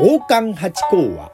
[0.00, 1.30] 宝冠八甲は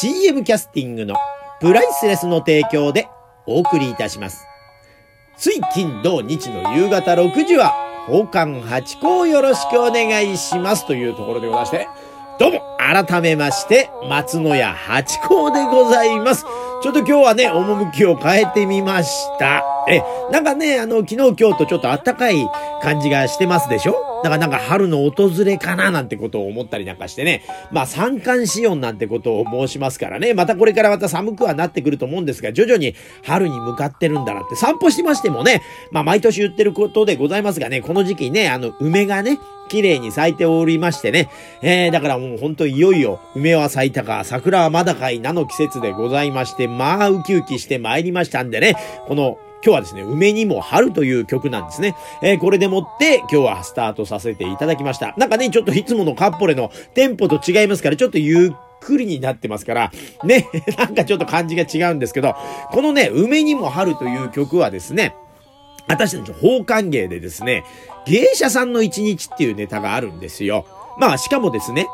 [0.00, 1.14] CM キャスティングの
[1.60, 3.06] プライスレスの提供で
[3.44, 4.46] お送りいたします。
[5.36, 7.74] 水金土日の夕方6時は
[8.06, 11.88] 宝冠八甲よろしくお願いしますというところでございまして、
[12.38, 16.46] どうも改めまして松野屋八甲でございます。
[16.82, 19.62] ちょっと今日はね、趣を変えてみました。
[19.86, 22.48] え、なんかね、あの、昨日今日とちょっと暖かい
[22.80, 24.11] 感じがしてますでしょ？
[24.22, 27.42] だからなんか春の訪れかななんてことを思ったりなんかしてね。
[27.70, 30.34] まあ三寒四温なんてことを申しますからね。
[30.34, 32.94] またこれからまた寒くはなってくると思うんですが、徐々に
[33.24, 41.30] 春に向かってるんだなって散歩しましてもね、まあ毎年言ってることでございますがね、この時期ね、あの梅がね、綺麗に咲いておりましてね。
[41.62, 51.94] えー、だからもう本当いよいよ、梅は咲いたか、桜はまだかいなの季節でございまして、まあウキウキして参りましたんでね、この今日はですね、梅にも春という曲なんですね。
[52.20, 55.14] えー、これでもって今日はスタートさせていただきました。
[55.16, 59.92] なんかね、ちょっといつものカッポレのテンポと違いますから、ちょっとゆっくりになってますから、
[60.24, 62.34] ね、 なんかちょっと感じが違うんですけど、
[62.72, 65.14] このね、梅にも春という曲はですね、
[65.86, 67.64] 私たち宝冠芸でですね、
[68.06, 70.66] 芸者さんの一日っていうネタがあるんですよ。
[70.98, 71.86] まあ、しかもですね、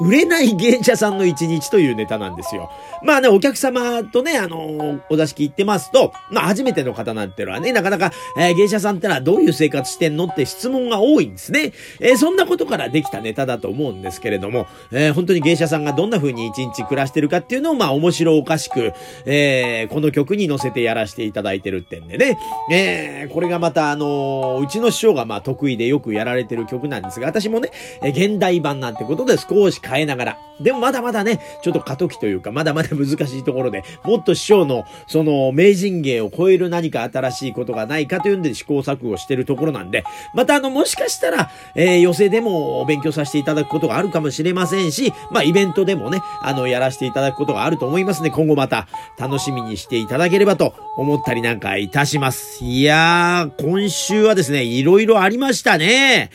[0.00, 2.70] 売れない芸者さんの一日というネタなんですよ。
[3.02, 11.72] まあね、お客様とね、あのー、お座敷行ってますと、まあ初めての方なんてのはね、なかなか、えー、芸者さんってのはどういう生活してんのって質問が多いんですね。
[12.00, 18.92] えー、そんなことからできたネタだと思うんですけれども、えー、本当に芸者さんがどんな風に一日暮らしてるかっていうのを、まあ面白おかしく、
[19.26, 22.38] えー、この曲に乗せてやらせていただいてるってんでね、
[22.70, 27.70] えー、これがまたあのー、うちの師匠がまあ得意でよくやられてる曲なんですが、私もね、
[28.02, 48.30] えー、現代版なんてことで少し変えながら、でもまだまだね、ちょっと過渡期というか、まだまだ難しいところで、もっと師匠の、その、名人芸を超える何か新しいことがないかというんで試行錯誤してるところなんで、またあの、もしかしたら、えー、寄席でも勉強させていただくことがあるかもしれませんし、まあ、イベントでもね、あの、やらせていただくことがあると思いますね。
[48.30, 48.86] 今後また、
[49.18, 52.64] 楽しみにしていただければと思ったりなんかいたします。
[52.64, 56.30] いやー、今週はですね、いろいろありましたね。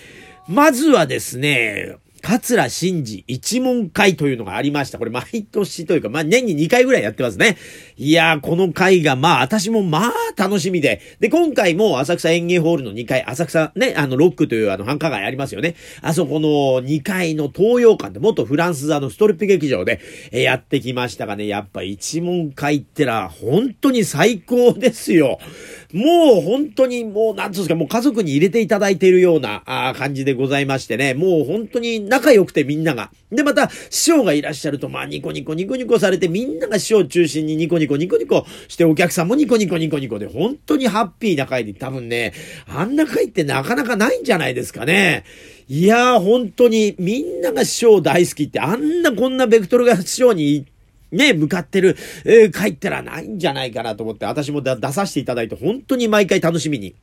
[0.48, 1.98] まずはですね、
[2.28, 4.98] 桂真治一問会というのがありました。
[4.98, 7.56] これ毎年というか、まあ年に2回ぐらいやってますね。
[7.96, 11.00] いやー、この会がまあ私もまあ楽しみで。
[11.22, 15.76] で、今回も浅草園芸ホールの2階、浅草ね、あのロックというあの繁華街ありますよね。
[16.02, 16.50] あそこの
[16.86, 20.02] 2階の東洋館で元フランス座のストリップ劇場で、
[20.34, 25.40] やってきましたがね、やっぱ一問会ってら本当に最高ですよ。
[25.94, 33.12] もう本当にもうなんつうんですか、もう家族に入れていただいているようなあ感じでございましてね、もう本当に仲良くてみんなが。
[33.32, 42.34] で、また師匠がいらっしゃると、まあニコニコニコニコされてみんなが師匠中心にニコニコニコニコしてお客さんもニコニコニコニコで本当にハッピーな会で多分ね、
[42.68, 45.24] あんな会ってなかなかないんじゃないですかね。
[45.70, 50.77] いやー本当にみんなが師匠大好きってあんなこんなベクトルが師匠に行って
[51.12, 51.96] ね、向かってる、
[52.26, 56.96] えー、帰ったらないんじゃないかなと思って、私も出させていただいて、本当に毎回楽しみに。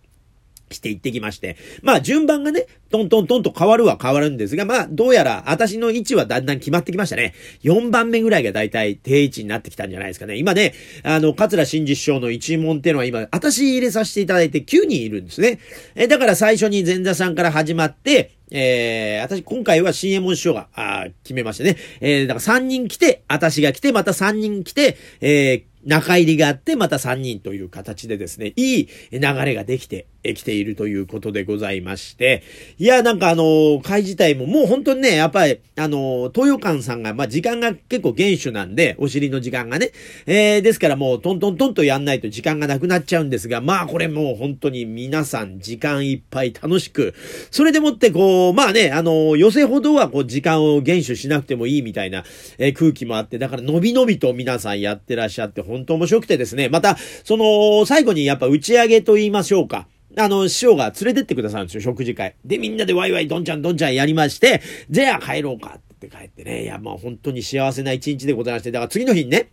[0.70, 1.56] して行ってきまして。
[1.82, 7.34] まあ順番がね、トントントンと変わるは変わるんですが、まあどうやら私の位置はだんだん決まってきましたね。
[7.62, 10.36] 4番目ぐらいがだいたい定位置になってきたんじゃないですかね。
[10.36, 15.58] 今ね、あの、桂新実師匠の一問っていうのは今、私入れさせていただいて9人いるんですね。
[15.94, 21.76] え、だから最初に前座さんから始まって、えー、私、今回は新右衛門師匠が、あ決めましてね。
[22.00, 32.42] えー、だから3人来て、私が来て、また3人来て、えー、中入りがあって、また3人という形でですね、いい流れができてきているということでございまして、
[32.78, 39.90] いや、なんかあの、会自体ももう本当にね、やっぱり、あの、東洋館さんが、まあ、時間が結構厳守なんで、お尻の時間がね、
[40.24, 47.14] えー、ですからもうトントントンとやんないと時間がなくなっちゃうんですが、まあ、これもう本当に皆さん時間いっぱい楽しく、
[47.50, 52.24] それでもってこう、まあね、あの、寄せほどはこう、時間を厳守しなくてもいいみたいな、
[52.58, 59.86] えー、空気もあって、だから伸び伸びと皆さんやってらっしゃって、本当面白くてですね、また、その、最後にやっぱ打ち上げと言いましょうか。
[60.16, 62.36] あの、師匠が連れてってくださるんですよ、食事会。
[62.44, 66.62] で、みんなでワイワイどんちゃんどんちゃんやりまして、じゃあ帰ろうかって帰ってね。
[66.62, 69.50] いや、まあ本当に幸せな一日でございまして、だから次の日にね、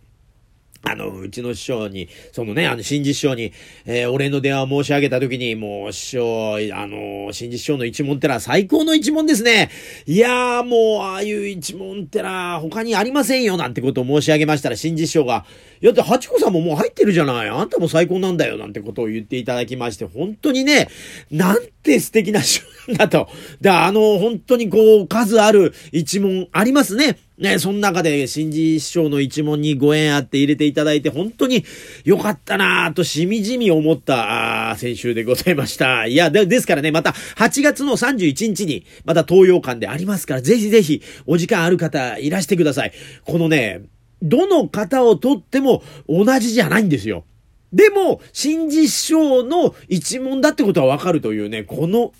[0.84, 3.52] あの、うちの師匠に、そのね、あの、新実師匠に、
[3.86, 9.70] えー、お礼の電話を申し上げたときに、もう、師匠、あの、新実師匠の一問ってのは最高の一問ですね。
[10.06, 15.44] いやー、もう、ああいう一問ってのは他にありませんよ、なんてことを申し上げましたら、新実師匠が、
[15.80, 17.48] いや、って、八子さんももう入ってるじゃない。
[17.48, 20.88] あんたも最高なんだよ、なんてことを言っていただきまして、本当にね、
[21.30, 23.28] なんて素敵な師匠だと。
[23.60, 27.18] で、あの、本当にこう、数ある一問ありますね。
[27.38, 31.64] ね、その中で、新次師匠の一問にご縁あって入れていただいて、本当に
[32.04, 36.06] 良かったなぁと、しみじみ思った、あ先週でございました。
[36.06, 42.92] いや、で、ですからね、また、8月の31日に、また東洋館でありますから、ぜひぜひ、お時間ある方、いらしてください。
[43.24, 43.80] このね、
[44.22, 47.24] どの方をとっても同じじゃないんですよ。
[47.72, 52.12] でも、新次師匠の一問だってことはわかるというね、この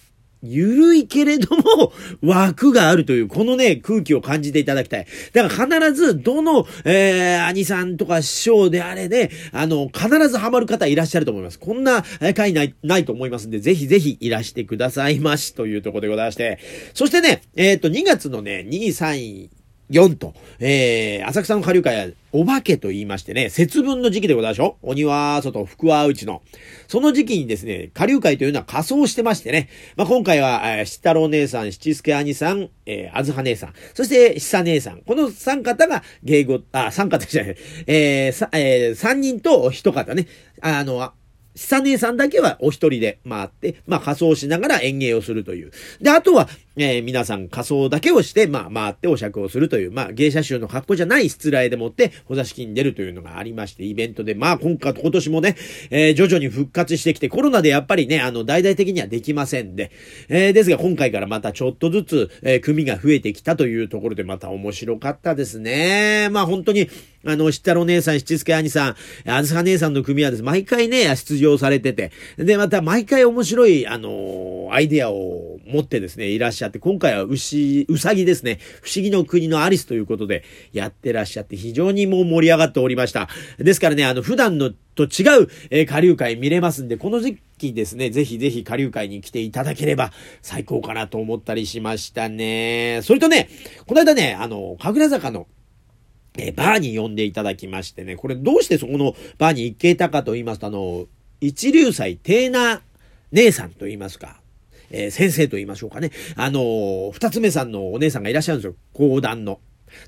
[0.43, 1.93] 緩いけれども、
[2.23, 5.07] 枠があるという、このね、空気を感じていただきたい。
[5.33, 11.59] だから必ず、どの、えー、兄さんとか師匠であれで、あの、必ずハマる方いらっしゃると思います。
[11.59, 12.05] こんな
[12.35, 16.59] 回ない、ないと思いますんで、ぜひぜひいらしてくださいまし、というところでございまして。
[16.95, 19.62] そしてね、えっ、ー、と、2月のね、2、3、
[19.93, 26.43] 4と、えー、浅草の下流会は、お化けと言いましてね、節分の時期でございましょ鬼は外、福は内の。
[26.89, 35.03] その時期にですね、下流会というのは仮装してましてね、まあ、今回は、えー、七太郎姉さん、七助兄さん、えー、あずは姉さん、そして久姉さん。
[35.03, 37.57] この三方が芸語、あ、三方じゃない、
[37.87, 40.27] えー、さ、えー、三人と一方ね、
[40.63, 41.13] あの、
[41.55, 45.73] 久姉さんだけはお一人で回って、まあ仮装しながら演芸をするという。
[46.01, 55.57] で、あとは、えー、皆さん仮装だけをして、まあ回ってお釈をするという、まあ芸者衆の格好じゃない失礼でもってお座敷に出るというのがありまして、イベントで、まあ今回、今年もね、
[55.91, 59.91] えー、徐々に復活してきて、コロナでやっぱりね、あの、大々的にはできませんで、
[60.29, 66.29] えー、ですが今回からまたちょっとずつ、え、組が増えてきたというところでまた面白かったですね。
[66.31, 66.89] まあ本当に、
[67.25, 68.97] あの、七太郎姉さん、七助兄さん、
[69.31, 83.29] あずさ姉さんの組はです、毎回ね、出場されてて、で、また毎回面白い、あのアイデアを持ってですね、いらっしゃって、今回は牛、うさぎですね、不思議の国のアリスということでやってらっしゃって、非常にもう盛り上がっておりました。
[83.59, 93.01] ですからね、あの、普段のと違う、えー、下流会見れますんで、この時期ですね、ぜひぜひ下流会に来ていただければ最高かなと思ったりしましたね。
[93.03, 93.49] それとね、
[93.87, 95.47] この間ね、あの、神楽坂の
[96.39, 101.07] えー、バーに呼んでいただきましてね、これどうしてそこのバーに行けたかと言いますと、あの、
[101.41, 102.83] 一流祭テーナ
[103.33, 104.42] 姉さんと言いますか、
[104.93, 106.11] えー、先生と言いましょうかね。
[106.37, 108.77] あの二つ目さんのお姉さんがいらっしゃるんですよ。
[108.93, 109.61] 講談の。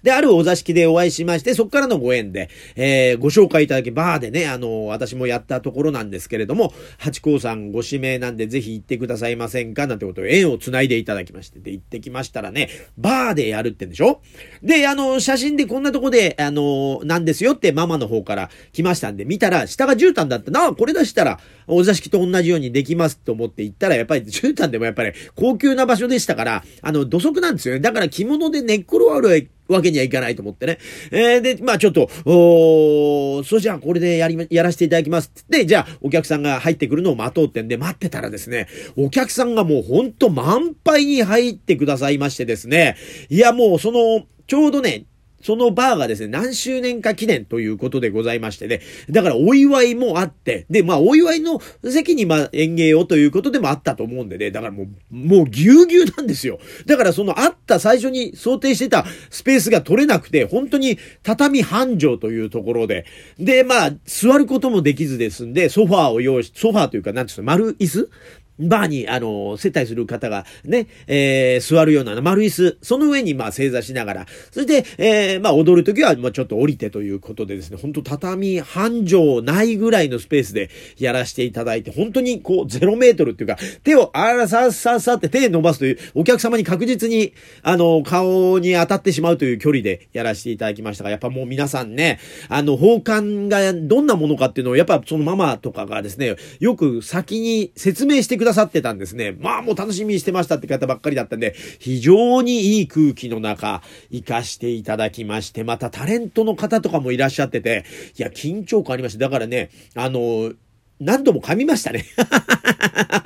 [0.03, 14.21] で、あるお座敷でお会いしまして、そこからのご縁で、えー、ご紹介いただき、バーでね、あの、私もやったところなんですけれども、八甲さんご指名なんでぜひ行ってくださいませんかなんてことを縁を繋いでいただきまして、で、行ってきましたらね、バーでやるってんでしょ？
[14.63, 27.81] で、あの、写真でこんなとこで、あの、なんですよってママの方から来ましたんで、見たら、下が絨毯だったな、これ出したら、お座敷と同じようにできますと思って行ったら、やっぱり絨毯でもやっぱり高級な場所でしたから、あの、土足なんですよね。
[27.81, 30.79] だから着物で寝っ転がるわけにはいかないと思ってね。
[31.11, 42.97] えー、で、まあちょっと、おそれじゃあこれでやり、やらせていただきますって、じゃあお客さんが入ってくるのを待とうってんで待ってたらですね、お客さんがもうほんと満杯に入ってくださいましてですね、
[43.31, 45.07] いやもうその、ちょうどね、
[45.45, 48.81] そのバーがですね、何周年か記念ということでございましてね。
[49.11, 54.51] だからお祝いもあって、で、まあお祝いの席にまあ演芸をということでもあったと思うんでね。
[54.51, 56.59] だからもう、もうぎゅうぎゅうなんですよ。
[56.87, 63.05] だからそのあった最初に想定してたスペースが取れなくて、本当に畳半畳というところで。
[63.39, 68.11] で、まあ座ることもできずですんで、ソファーを用意し、ソファーというか、なんていうの、丸椅子
[68.59, 87.33] バーに、あの、接待する方がね、えー、座るような丸椅子、その上に、まあ、正座しながら、そして、えー、まあ、踊るときは、まあ、ちょっと降りてということでですね、本当畳半畳ないぐらいのスペースでやらせていただいて、本当にこう、ゼロメートルっていうか、手を、あら、さっさっさって手伸ばすという、お客様に確実に、
[87.63, 99.35] あの、顔に当たってしまうという距離でやらせていただきましたが、やっぱもう皆さんね、あの、奉還がどんなものかっていうのを、やっぱそのママとかがですね、よく先に説明してくくださってたんですね。
[99.41, 103.83] まあもう楽しみにしてましたって方ばっかりだったんで、非常にいい空気の中、
[104.13, 107.87] 活かしていただきまして、またタレントの方とかもいらっしゃってて、
[108.19, 109.19] いや、緊張感ありました。
[109.19, 110.53] だからね、あの、
[111.01, 112.05] 何度も噛みましたね。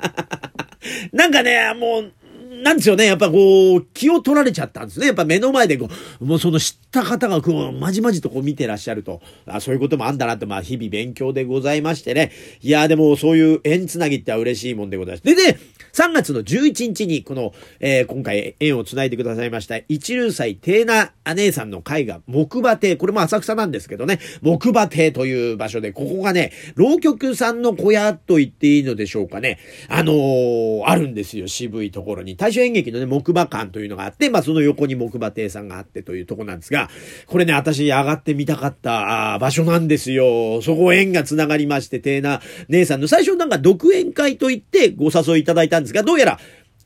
[1.11, 2.13] なんかね、もう、
[2.63, 3.05] なんですよね。
[3.05, 5.07] やっぱこう、気を取られちゃったんですね。
[5.07, 5.89] やっぱ目の前でこ
[6.21, 12.31] う、もうその知った方がこう、まじまじとこう見てらっしゃると、あそういうこともあんだなって、まあ日々勉強でございましてね。
[12.61, 15.23] いや、でもそういう縁つなぎっては嬉しいもんでございます。
[15.23, 15.59] でね、
[15.93, 29.59] 3月の11日にこの、えー、今回縁をつないでくださいました、一流祭テーナ姉さんの会が木馬亭、これも浅草なんですけどね、木馬亭という場所で、ここがね、浪曲さんの小屋と言っていいのでしょうかね。
[29.87, 32.35] あのー、あるんですよ、渋いところに。
[32.35, 36.89] 大正演劇のね、木馬館というのがあって、まあその横に木馬亭さんがあってというとこなんですが、
[37.27, 40.61] これね、私上がってみたかった場所なんですよ。
[40.61, 46.39] そこ縁が繋がりまして、テーナ姉さんの最初なんか独演会と言ってご誘いいただいたんですが、どうやら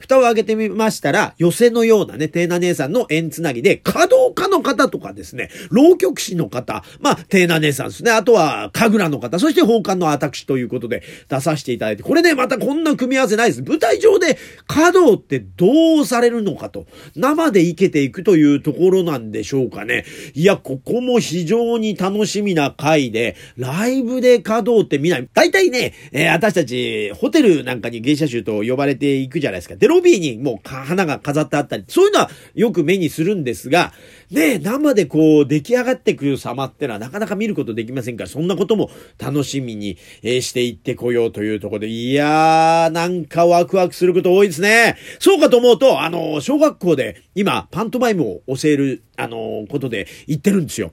[0.03, 8.12] 蓋を開けてみましたら、寄せのようなね、テーナ姉さんの縁つなぎで、華道家の方とかですね、浪曲師の方、まあ、テーナ姉さんですね。
[8.12, 13.63] あとは、神楽の方、そして奉還の私ということで出させていただいて、これね、またこんな組み合わせないです。
[13.63, 20.03] 舞台上で華道ってどうされるのかと、生で生けていくというところなんでしょうかね。
[20.33, 25.29] いや、ここも非常に楽しみな回で、ライブで華道って見ない。
[25.33, 29.75] 大体ね、えー、私たち、ホテルなんかに芸者集と呼ばれていくじゃないですか。
[29.93, 33.93] ロビーにもう花が飾ってあったり、そういうのはよく目にするんですが、
[34.31, 44.97] ね、生でこう出来上がってくる様ってのはなかなか見ることできませんから、そんなことも楽しみに、えー、していってこようというところで、いやー、なんかワクワクすること多いですね。
[45.19, 50.91] そうかと思うと、あの、小学校で今、パントマイムを教える、あの、ことで行ってるんですよ。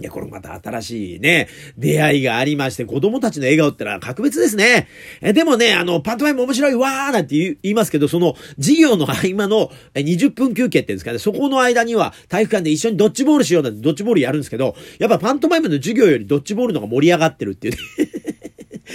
[0.00, 4.88] いや、これまた新しいね、出会いがありまして、子供たちの笑顔ってのは格別ですね。
[5.20, 17.80] えでもね、あの、パントマイム面白いわーなんて言いますけど、その、授業の合間の20分休憩っていうんですかね、そこの間には体育館で一緒にドッジボールしようなんてドッジボールやるんですけど、やっぱパントマイムの授業よりドッジボールの方が盛り上がってるっていうね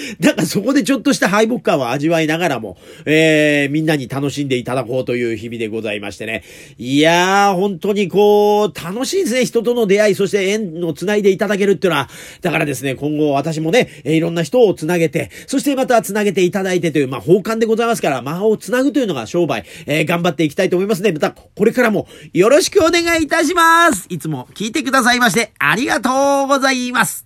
[0.20, 6.44] だからそこでちょっとした敗北感を味わいながらも、えー、みんなに楽しんでいただこうという日々でございましてね。
[6.78, 9.46] いやー、本当にこう、楽しいですね。
[9.46, 12.10] 人との出会い、そして縁を繋いでいただけるっていうのは。
[12.42, 21.12] だからですね、今後私もね、えー、いろんな人を繋げて、そしてまた繋げていただいてという、まあ、奉還でございますから、魔法を繋ぐというのが商売、えー、頑張っていきたいと思いますね。
[21.12, 24.06] また、これからもよろしくお願いいたします。
[24.10, 27.26] いつも聞いてくださいまして、ありがとうございます。